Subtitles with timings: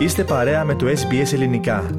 [0.00, 1.90] Είστε παρέα με το SBS Ελληνικά.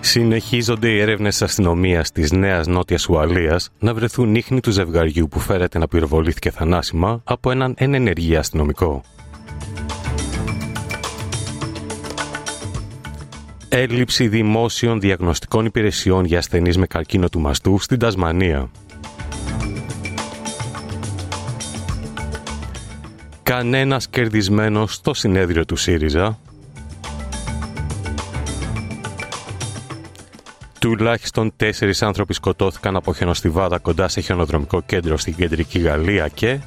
[0.00, 5.38] Συνεχίζονται οι έρευνες τη αστυνομίας της Νέας Νότιας Ουαλίας να βρεθούν ίχνη του ζευγαριού που
[5.38, 9.02] φέρεται να πυροβολήθηκε θανάσιμα από έναν ενεργή αστυνομικό.
[13.76, 18.70] Έλλειψη δημόσιων διαγνωστικών υπηρεσιών για ασθενείς με καρκίνο του μαστού στην Τασμανία.
[23.42, 26.38] Κανένας κερδισμένος στο συνέδριο του ΣΥΡΙΖΑ.
[30.78, 36.60] Τουλάχιστον τέσσερις άνθρωποι σκοτώθηκαν από χιονοστιβάδα κοντά σε χιονοδρομικό κέντρο στην κεντρική Γαλλία και...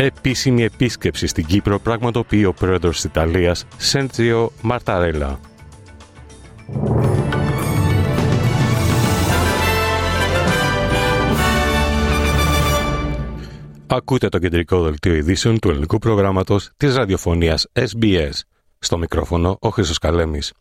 [0.00, 5.40] Επίσημη επίσκεψη στην Κύπρο πραγματοποιεί ο πρόεδρος της Ιταλίας, Σέντζιο Μαρταρέλα.
[13.86, 18.32] Ακούτε το κεντρικό δελτίο ειδήσεων του ελληνικού προγράμματος της ραδιοφωνίας SBS.
[18.78, 20.52] Στο μικρόφωνο ο Χρήστος Καλέμης.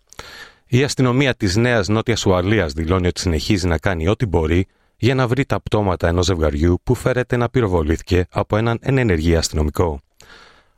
[0.68, 5.28] Η αστυνομία της Νέας Νότιας Ουαλίας δηλώνει ότι συνεχίζει να κάνει ό,τι μπορεί για να
[5.28, 10.00] βρει τα πτώματα ενός ζευγαριού που φέρεται να πυροβολήθηκε από έναν ενεργή αστυνομικό.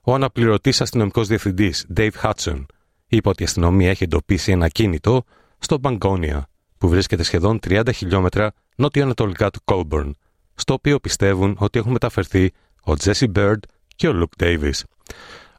[0.03, 2.66] Ο αναπληρωτής αστυνομικός διευθυντής Dave Hudson
[3.08, 5.23] είπε ότι η αστυνομία έχει εντοπίσει ένα κίνητο
[5.59, 10.11] στο Μπαγκόνια, που βρίσκεται σχεδόν 30 χιλιόμετρα νότιο-ανατολικά του Colburn,
[10.56, 12.52] στο οποίο πιστεύουν ότι έχουν μεταφερθεί
[12.86, 13.58] ο Jesse Bird
[13.95, 14.81] και ο Luke Davis.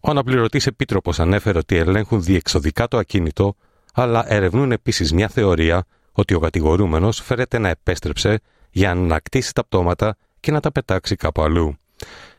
[0.00, 3.56] Ο αναπληρωτής επίτροπος ανέφερε ότι ελέγχουν διεξοδικά το ακίνητο,
[3.94, 5.84] αλλά ερευνούν επίσης μια θεωρία
[6.20, 8.40] ότι ο κατηγορούμενος φέρεται να επέστρεψε
[8.70, 11.74] για να ανακτήσει τα πτώματα και να τα πετάξει κάπου αλλού.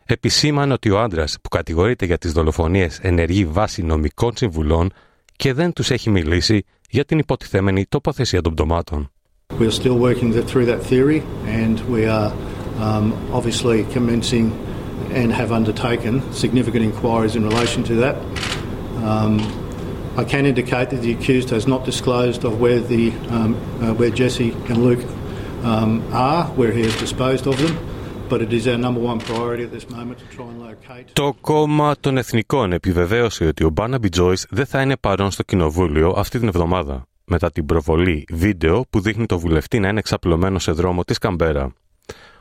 [0.06, 4.92] Επισήμανε ότι ο άντρας που κατηγορείται για τις δολοφονίες ενεργεί βάσει νομικών συμβουλών
[5.36, 9.12] και δεν τους έχει μιλήσει για την υποτιθέμενη τοποθεσία των πτωμάτων.
[9.60, 11.22] We are still working through that theory
[11.62, 12.32] and we are
[12.80, 14.46] um, obviously commencing
[15.14, 18.16] and have undertaken significant inquiries in relation to that.
[19.12, 19.61] Um,
[20.22, 23.04] I can indicate that the accused has not disclosed of where the
[23.36, 23.52] um,
[23.82, 25.04] uh, where Jesse and Luke
[25.72, 25.92] um,
[26.30, 27.74] are, where he has disposed of them.
[28.30, 31.06] But it is our number one priority at this moment to try and locate.
[31.14, 36.14] Το κόμμα των Εθνικών επιβεβαίωσε ότι ο Μπάναμπι Τζόις δεν θα είναι παρόν στο κοινοβούλιο
[36.18, 40.72] αυτή την εβδομάδα, μετά την προβολή βίντεο που δείχνει το βουλευτή να είναι εξαπλωμένο σε
[40.72, 41.74] δρόμο της Καμπέρα.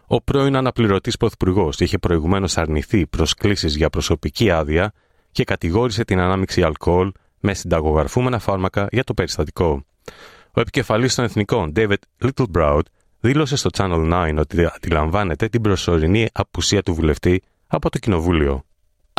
[0.06, 4.92] Ο πρώην αναπληρωτής πρωθυπουργός είχε προηγουμένως αρνηθεί προσκλήσεις για προσωπική άδεια
[5.32, 9.84] και κατηγόρησε την ανάμειξη αλκοόλ με συνταγογραφούμενα φάρμακα για το περιστατικό.
[10.52, 12.80] Ο επικεφαλής των εθνικών, David Littlebroud,
[13.20, 18.64] δήλωσε στο Channel 9 ότι αντιλαμβάνεται την προσωρινή απουσία του βουλευτή από το κοινοβούλιο.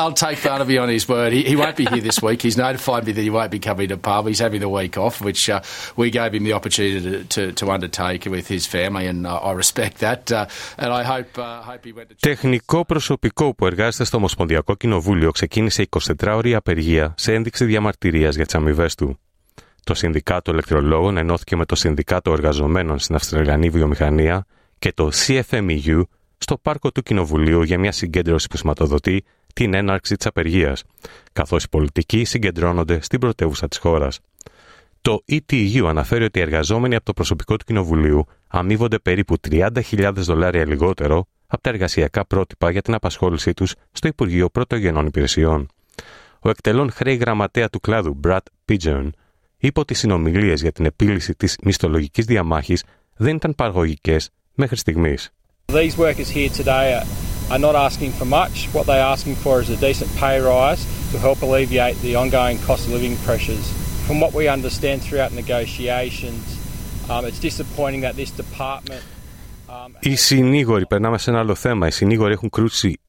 [0.02, 1.32] I'll take Barnaby on his word.
[1.38, 2.40] He, he won't be here this week.
[2.48, 4.22] He's notified me that he won't be coming to pub.
[4.32, 5.62] He's having the week off, which uh,
[6.02, 9.52] we gave him the opportunity to, to, to undertake with his family, and uh, I
[9.64, 10.22] respect that.
[10.32, 10.48] Uh,
[10.82, 12.16] and I hope, uh, hope he went to...
[12.20, 18.56] Τεχνικό προσωπικό που εργάζεται στο Ομοσπονδιακό Κοινοβούλιο ξεκίνησε 24ωρη απεργία σε ένδειξη διαμαρτυρίας για τις
[18.56, 19.20] αμοιβές του.
[19.84, 24.46] Το Συνδικάτο Ελεκτρολόγων ενώθηκε με το Συνδικάτο Εργαζομένων στην Αυστραλιανή Βιομηχανία
[24.80, 26.02] και το CFMEU
[26.38, 29.24] στο πάρκο του Κοινοβουλίου για μια συγκέντρωση που σηματοδοτεί
[29.54, 30.84] την έναρξη της απεργίας,
[31.34, 34.20] καθώς οι πολιτικοί συγκεντρώνονται στην πρωτεύουσα της χώρας.
[35.02, 40.66] Το ETU αναφέρει ότι οι εργαζόμενοι από το προσωπικό του Κοινοβουλίου αμείβονται περίπου 30.000 δολάρια
[40.66, 45.68] λιγότερο από τα εργασιακά πρότυπα για την απασχόλησή τους στο Υπουργείο Πρωτογενών Υπηρεσιών.
[46.40, 49.10] Ο εκτελών χρέη γραμματέα του κλάδου, Brad Pigeon,
[49.58, 52.84] είπε ότι οι συνομιλίες για την επίλυση της μισθολογικής διαμάχης
[53.16, 55.30] δεν ήταν παραγωγικές μέχρι στιγμής.
[55.66, 58.56] These workers here today are, are not asking for much.
[58.76, 60.82] What they're asking for is a decent pay rise
[61.12, 63.66] to help alleviate the ongoing cost of living pressures.
[64.08, 66.44] From what we understand throughout negotiations,
[67.12, 69.04] um, it's disappointing that this department.
[69.70, 71.88] Um, Οι συνήγοροι, περνάμε σε ένα άλλο θέμα.
[71.88, 73.00] Οι συνήγοροι έχουν κρούσει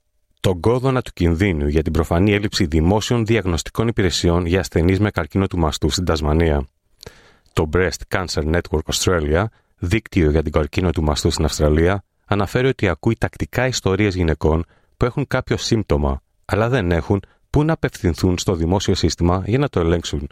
[0.41, 5.47] τον κόδωνα του κινδύνου για την προφανή έλλειψη δημόσιων διαγνωστικών υπηρεσιών για ασθενείς με καρκίνο
[5.47, 6.66] του μαστού στην Τασμανία.
[7.53, 9.45] Το Breast Cancer Network Australia,
[9.78, 14.65] δίκτυο για την καρκίνο του μαστού στην Αυστραλία, αναφέρει ότι ακούει τακτικά ιστορίες γυναικών
[14.97, 19.69] που έχουν κάποιο σύμπτωμα, αλλά δεν έχουν πού να απευθυνθούν στο δημόσιο σύστημα για να
[19.69, 20.29] το ελέγξουν.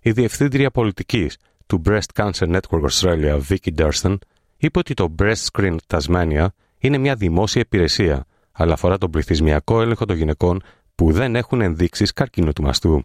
[0.00, 4.16] Η διευθύντρια πολιτικής του Breast Cancer Network Australia, Vicky Durston,
[4.56, 6.46] είπε ότι το Breast Screen Tasmania
[6.78, 10.62] είναι μια δημόσια υπηρεσία αλλά αφορά τον πληθυσμιακό έλεγχο των γυναικών
[10.94, 13.02] που δεν έχουν ενδείξεις καρκίνου του μαστού.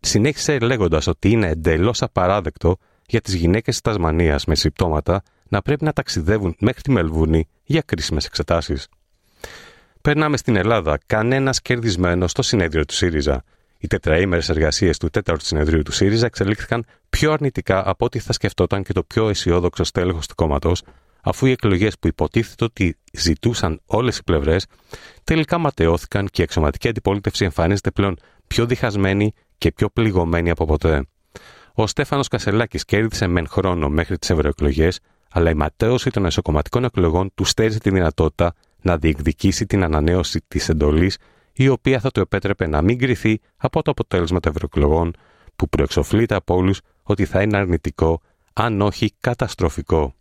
[0.00, 5.84] Συνέχισε λέγοντας ότι είναι εντελώς απαράδεκτο για τις γυναίκες της Τασμανίας με συμπτώματα να πρέπει
[5.84, 8.88] να ταξιδεύουν μέχρι τη Μελβούνη για κρίσιμες εξετάσεις.
[10.00, 10.98] Περνάμε στην Ελλάδα.
[11.06, 13.44] Κανένας κερδισμένος στο συνέδριο του ΣΥΡΙΖΑ.
[13.78, 18.82] Οι τετραήμερες εργασίες του τέταρτου συνεδρίου του ΣΥΡΙΖΑ εξελίχθηκαν πιο αρνητικά από ό,τι θα σκεφτόταν
[18.82, 20.82] και το πιο αισιόδοξο στέλεχος του κόμματος,
[21.22, 24.66] αφού οι εκλογές που υποτίθεται ότι ζητούσαν όλες οι πλευρές,
[25.24, 31.06] τελικά ματαιώθηκαν και η εξωματική αντιπολίτευση εμφανίζεται πλέον πιο διχασμένη και πιο πληγωμένη από ποτέ.
[31.74, 35.00] Ο Στέφανος Κασελάκης κέρδισε μεν χρόνο μέχρι τις ευρωεκλογές,
[35.32, 40.68] αλλά η ματέωση των εσωκομματικών εκλογών του στέριζε τη δυνατότητα να διεκδικήσει την ανανέωση της
[40.68, 41.18] εντολής,
[41.52, 45.12] η οποία θα του επέτρεπε να μην κρυθεί από το αποτέλεσμα των ευρωεκλογών,
[45.56, 48.20] που προεξοφλείται από όλους ότι θα είναι αρνητικό,
[48.52, 50.14] αν όχι καταστροφικό.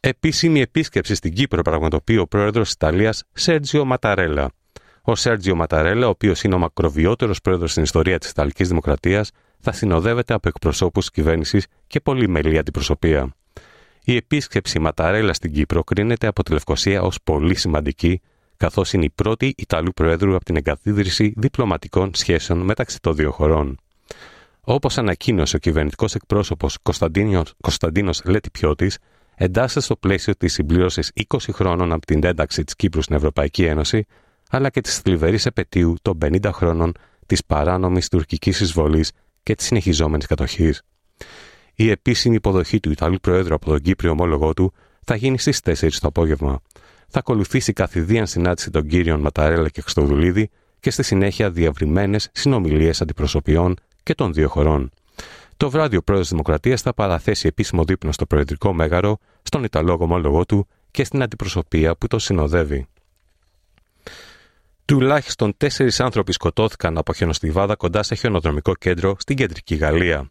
[0.00, 4.50] Επίσημη επίσκεψη στην Κύπρο πραγματοποιεί ο πρόεδρος της Ιταλίας Σέρτζιο Ματαρέλα.
[5.02, 9.72] Ο Σέρτζιο Ματαρέλα, ο οποίος είναι ο μακροβιότερος πρόεδρος στην ιστορία της Ιταλικής Δημοκρατίας, θα
[9.72, 13.34] συνοδεύεται από εκπροσώπους της κυβέρνησης και πολυμελή αντιπροσωπεία.
[14.04, 18.20] Η επίσκεψη Ματαρέλα στην Κύπρο κρίνεται από τη Λευκοσία ως πολύ σημαντική,
[18.56, 23.78] καθώς είναι η πρώτη Ιταλού Προέδρου από την εγκαθίδρυση διπλωματικών σχέσεων μεταξύ των δύο χωρών.
[24.60, 26.78] Όπως ανακοίνωσε ο κυβερνητικός εκπρόσωπος
[27.60, 28.90] Κωνσταντίνος Λετιπιώτη,
[29.34, 34.04] εντάσσεται στο πλαίσιο της συμπλήρωσης 20 χρόνων από την ένταξη της Κύπρου στην Ευρωπαϊκή Ένωση,
[34.50, 36.92] αλλά και της θλιβερής επαιτίου των 50 χρόνων
[37.26, 39.12] της παράνομης τουρκικής εισβολής
[39.42, 40.82] και της συνεχιζόμενης κατοχής.
[41.74, 44.72] Η επίσημη υποδοχή του Ιταλού Προέδρου από τον Κύπριο ομόλογό του
[45.04, 46.60] θα γίνει στις 4 το απόγευμα.
[47.08, 53.76] Θα ακολουθήσει καθηδίαν συνάντηση των κύριων Ματαρέλα και Χρυστοδουλίδη και στη συνέχεια διαβριμένε συνομιλίες αντιπροσωπιών
[54.02, 54.90] και των δύο χωρών.
[55.56, 60.44] Το βράδυ ο πρόεδρος Δημοκρατίας θα παραθέσει επίσημο δείπνο στο Προεδρικό Μέγαρο, στον Ιταλό ομόλογό
[60.46, 62.86] του και στην αντιπροσωπεία που το συνοδεύει.
[64.84, 70.30] Τουλάχιστον τέσσερις άνθρωποι σκοτώθηκαν από χιονοστιβάδα κοντά σε χιονοδρομικό κέντρο στην κεντρική Γαλλία.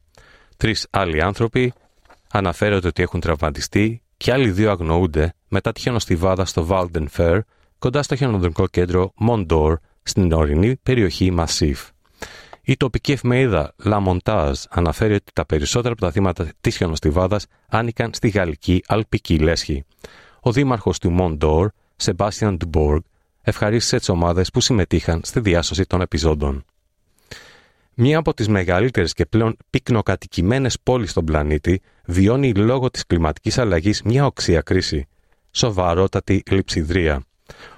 [0.62, 1.74] Τρεις άλλοι άνθρωποι
[2.32, 7.40] αναφέρονται ότι έχουν τραυματιστεί και άλλοι δύο αγνοούνται μετά τη χιονοστιβάδα στο Valden Fair
[7.80, 9.74] κοντά στο χιονοδρομικό κέντρο Mondor
[10.04, 11.76] στην ορεινή περιοχή Massif.
[12.62, 18.14] Η τοπική εφημερίδα La Montage αναφέρει ότι τα περισσότερα από τα θύματα της χιονοστιβάδας άνοικαν
[18.14, 19.86] στη γαλλική αλπική λέσχη.
[20.42, 21.66] Ο δήμαρχος του Mondor,
[22.04, 23.00] Sebastian Dubourg,
[23.42, 26.66] ευχαρίστησε τις ομάδες που συμμετείχαν στη διάσωση των επιζώντων.
[28.04, 34.02] Μία από τις μεγαλύτερες και πλέον πυκνοκατοικημένες πόλεις στον πλανήτη βιώνει λόγω της κλιματικής αλλαγής
[34.02, 35.08] μια οξία κρίση.
[35.52, 37.24] Σοβαρότατη λειψιδρία.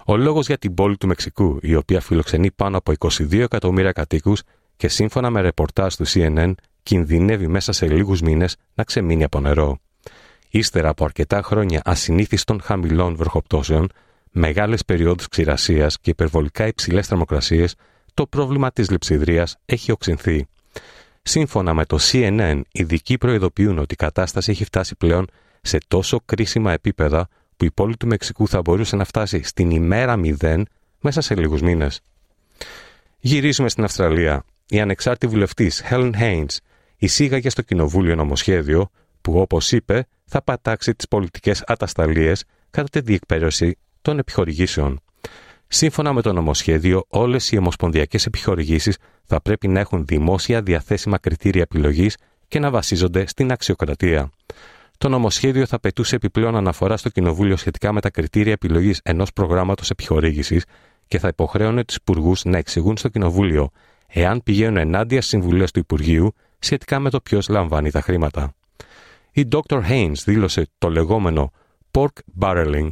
[0.05, 4.41] Ο λόγος για την πόλη του Μεξικού, η οποία φιλοξενεί πάνω από 22 εκατομμύρια κατοίκους
[4.77, 6.53] και σύμφωνα με ρεπορτάζ του CNN
[6.83, 9.79] κινδυνεύει μέσα σε λίγους μήνες να ξεμείνει από νερό.
[10.49, 13.89] Ύστερα από αρκετά χρόνια ασυνήθιστων χαμηλών βροχοπτώσεων,
[14.31, 17.75] μεγάλες περιόδους ξηρασίας και υπερβολικά υψηλές θερμοκρασίες,
[18.13, 20.47] το πρόβλημα της λειψιδρίας έχει οξυνθεί.
[21.21, 25.27] Σύμφωνα με το CNN, ειδικοί προειδοποιούν ότι η κατάσταση έχει φτάσει πλέον
[25.61, 27.27] σε τόσο κρίσιμα επίπεδα
[27.57, 30.61] που η πόλη του Μεξικού θα μπορούσε να φτάσει στην ημέρα 0
[30.99, 32.01] μέσα σε λίγους μήνες.
[33.19, 34.43] Γυρίζουμε στην Αυστραλία.
[34.67, 36.57] Η ανεξάρτητη βουλευτής Helen Haynes
[36.97, 38.89] εισήγαγε στο Κοινοβούλιο νομοσχέδιο
[39.21, 45.01] που, όπως είπε, θα πατάξει τις πολιτικές ατασταλίες κατά τη διεκπαιρέωση των επιχορηγήσεων.
[45.75, 51.61] Σύμφωνα με το νομοσχέδιο, όλες οι ομοσπονδιακές επιχορηγήσεις θα πρέπει να έχουν δημόσια διαθέσιμα κριτήρια
[51.61, 52.17] επιλογής
[52.47, 54.29] και να βασίζονται στην αξιοκρατία.
[54.97, 59.89] Το νομοσχέδιο θα πετούσε επιπλέον αναφορά στο Κοινοβούλιο σχετικά με τα κριτήρια επιλογής ενός προγράμματος
[59.89, 60.65] επιχορήγησης
[61.07, 63.69] και θα υποχρέωνε τους υπουργούς να εξηγούν στο Κοινοβούλιο
[64.07, 68.53] εάν πηγαίνουν ενάντια στις συμβουλές του Υπουργείου σχετικά με το ποιος λαμβάνει τα χρήματα.
[69.31, 69.81] Η Dr.
[69.89, 71.51] Haynes δήλωσε το λεγόμενο
[71.91, 72.89] pork barreling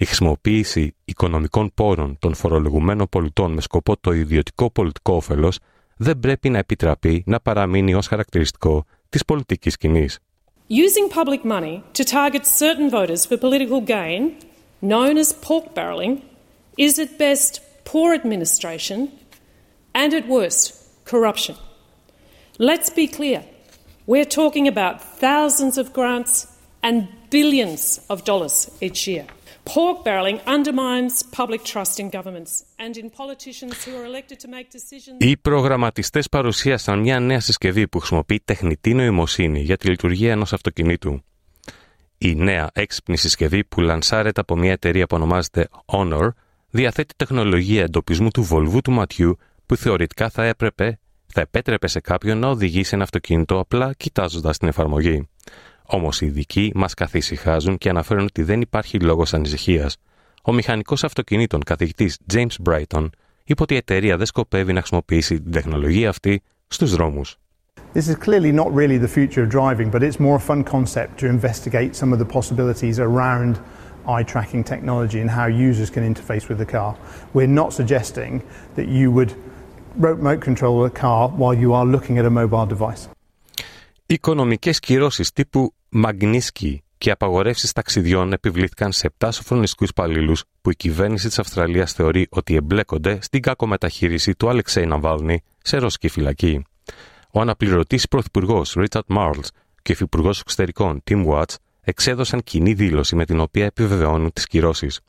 [0.00, 5.52] η χρησιμοποίηση οικονομικών πόρων των φορολογουμένων πολιτών με σκοπό το ιδιωτικό πολιτικό όφελο
[5.96, 10.08] δεν πρέπει να επιτραπεί να παραμείνει ω χαρακτηριστικό τη πολιτική κοινή.
[10.70, 14.22] Using public money to target certain voters for political gain,
[14.90, 16.14] known as pork barreling,
[16.76, 17.52] is at best
[17.90, 18.98] poor administration
[20.00, 20.62] and at worst
[21.10, 21.56] corruption.
[22.68, 23.40] Let's be clear
[24.12, 24.94] we're talking about
[25.26, 26.34] thousands of grants
[26.86, 26.96] and
[27.34, 28.56] billions of dollars
[28.88, 29.26] each year.
[29.74, 32.52] Pork barreling undermines public trust in governments
[32.84, 35.16] and in politicians who are elected to make decisions.
[35.18, 41.22] Οι προγραμματιστές παρουσίασαν μια νέα συσκευή που χρησιμοποιεί τεχνητή νοημοσύνη για τη λειτουργία ενός αυτοκινήτου.
[42.18, 46.28] Η νέα έξυπνη συσκευή που λανσάρεται από μια εταιρεία που ονομάζεται Honor
[46.70, 52.38] διαθέτει τεχνολογία εντοπισμού του βολβού του ματιού που θεωρητικά θα έπρεπε θα επέτρεπε σε κάποιον
[52.38, 55.28] να οδηγήσει ένα αυτοκίνητο απλά κοιτάζοντας την εφαρμογή.
[55.92, 59.90] Όμω οι ειδικοί μα καθησυχάζουν και αναφέρουν ότι δεν υπάρχει λόγο ανησυχία.
[60.42, 63.08] Ο μηχανικό αυτοκινήτων καθηγητή James Brighton
[63.44, 67.22] είπε ότι η εταιρεία δεν σκοπεύει να χρησιμοποιήσει την τεχνολογία αυτή στου δρόμου.
[67.94, 71.10] This is clearly not really the future of driving, but it's more a fun concept
[71.20, 73.52] to investigate some of the possibilities around
[74.14, 76.90] eye tracking technology and how users can interface with the car.
[77.36, 78.32] We're not suggesting
[78.76, 79.30] that you would
[80.08, 83.02] remote control a car while you are looking at a mobile device.
[84.12, 85.74] Οικονομικές κυρώσεις τύπου
[86.04, 92.26] Magnitsky και απαγορεύσεις ταξιδιών επιβλήθηκαν σε 7 σοφρονιστικού υπαλλήλους που η κυβέρνηση της Αυστραλίας θεωρεί
[92.30, 96.64] ότι εμπλέκονται στην κακομεταχείριση του Αλεξέη Ναβάλνη σε ρωσική φυλακή.
[97.32, 99.50] Ο αναπληρωτής πρωθυπουργός Ρίτσαρτ Μάρλς
[99.82, 105.00] και ο υφυπουργός εξωτερικών Τιμ Watts εξέδωσαν κοινή δήλωση με την οποία επιβεβαιώνουν τις κυρώσεις.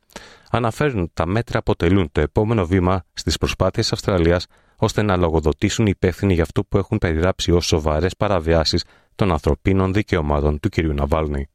[0.51, 4.47] Αναφέρουν ότι τα μέτρα αποτελούν το επόμενο βήμα στις προσπάθειες Αυστραλίας
[4.83, 8.83] ώστε να λογοδοτήσουν οι υπεύθυνοι για αυτό που έχουν περιγράψει ως σοβαρές παραβιάσεις
[9.15, 10.77] των ανθρωπίνων δικαιωμάτων του κ.
[10.79, 11.49] Ναβάλνη.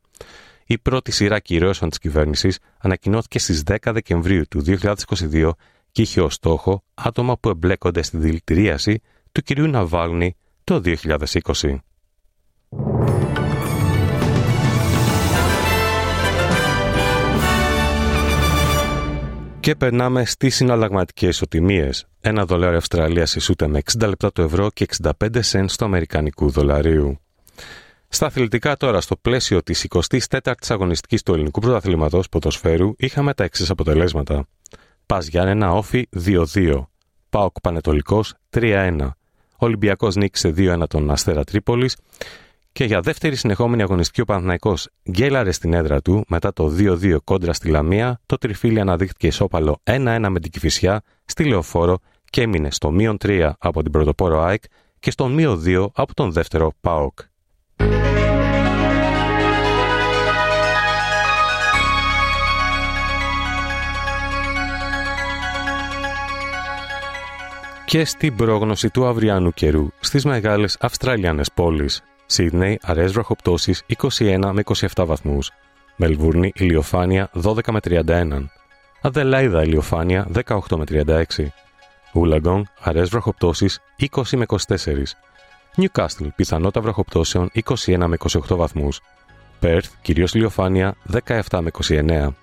[0.66, 5.50] Η πρώτη σειρά κυρώσεων της κυβέρνησης ανακοινώθηκε στις 10 Δεκεμβρίου του 2022
[5.92, 9.00] και είχε ως στόχο άτομα που εμπλέκονται στη δηλητηρίαση
[9.32, 9.58] του κ.
[9.58, 11.76] Ναβάλνη το 2020.
[19.66, 21.90] Και περνάμε στις συναλλαγματικές ισοτιμίε.
[22.20, 24.86] Ένα δολάριο Αυστραλίας ισούται με 60 λεπτά του ευρώ και
[25.20, 27.18] 65 σέντ του Αμερικανικού δολαρίου.
[28.08, 33.70] Στα αθλητικά τώρα, στο πλαίσιο της 24η αγωνιστικής του ελληνικού πρωταθλήματος ποδοσφαίρου, είχαμε τα εξής
[33.70, 34.46] αποτελέσματα.
[35.06, 36.88] Πας Γιάννενα Όφη 2-2.
[37.30, 39.10] Πάοκ Πανετολικός 3-1.
[39.56, 41.96] Ολυμπιακός νίκησε 2-1 τον Αστέρα Τρίπολης.
[42.76, 44.74] Και για δεύτερη συνεχόμενη αγωνιστική ο Παναθναϊκό
[45.10, 48.20] γκέλαρε στην έδρα του μετά το 2-2 κόντρα στη Λαμία.
[48.26, 53.50] Το τριφύλι αναδείχθηκε ισόπαλο 1-1 με την Κυφυσιά στη Λεωφόρο και έμεινε στο μείον 3
[53.58, 54.62] από την πρωτοπόρο ΑΕΚ
[54.98, 57.18] και στο μείον 2 από τον δεύτερο ΠΑΟΚ.
[67.86, 72.02] Και στην πρόγνωση του αυριανού καιρού στις μεγάλες Αυστραλιάνες πόλεις.
[72.26, 73.82] Σίδνεϊ, αραιές βροχοπτώσεις
[74.18, 74.62] 21 με
[74.94, 75.50] 27 βαθμούς.
[75.96, 78.50] Μελβούρνη, ηλιοφάνεια 12 με 31.
[79.00, 81.52] Αδελάιδα, ηλιοφάνεια 18 με 36.
[82.12, 85.16] Ούλαγκονγκ, αραιές βροχοπτώσεις 20 με 24.
[85.74, 88.16] Νιουκάστλ, πιθανότητα βροχοπτώσεων 21 με
[88.48, 89.00] 28 βαθμούς.
[89.58, 90.94] Πέρθ, κυρίως ηλιοφάνεια
[91.26, 92.34] 17 με 29.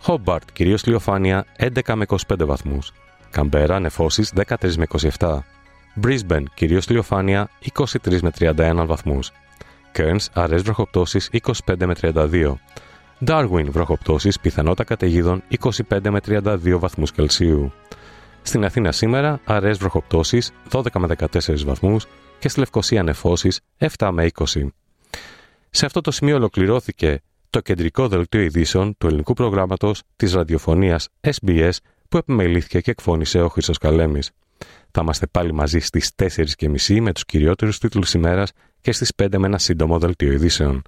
[0.00, 2.92] Χόμπαρτ, κυρίως ηλιοφάνεια 11 με 25 βαθμούς.
[3.30, 4.86] Καμπέρα, νεφώσεις 13 με
[5.18, 5.44] 27.
[6.02, 9.30] Brisbane, κυρίως ηλιοφάνεια 23 με 31 βαθμούς.
[9.96, 12.58] Cairns, αραιές βροχοπτώσεις 25 με 32.
[13.26, 15.42] Darwin, βροχοπτώσεις, πιθανότητα καταιγίδων
[15.88, 17.72] 25 με 32 βαθμούς Κελσίου.
[18.42, 22.06] Στην Αθήνα σήμερα, αραιές βροχοπτώσεις 12 με 14 βαθμούς
[22.38, 24.66] και στη Λευκοσία νεφώσεις 7 με 20.
[25.70, 31.72] Σε αυτό το σημείο ολοκληρώθηκε το κεντρικό δελτίο ειδήσεων του ελληνικού προγράμματος της ραδιοφωνίας SBS
[32.08, 34.30] που επιμελήθηκε και εκφώνησε ο Χρήστος Καλέμης.
[34.90, 39.46] Θα είμαστε πάλι μαζί στις 4.30 με τους κυριότερους τίτλους ημέρας και στις 5 με
[39.46, 40.82] ένα σύντομο δελτίο ειδήσεων.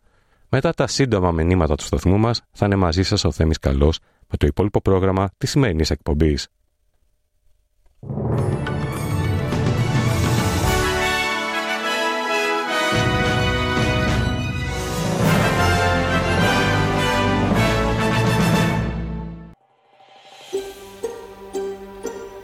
[0.49, 3.99] Μετά τα σύντομα μηνύματα του σταθμού μας θα είναι μαζί σας ο Θέμης Καλός
[4.29, 6.49] με το υπόλοιπο πρόγραμμα της σημερινής εκπομπής.